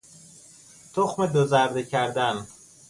[0.93, 2.47] تخم دوزرده کردن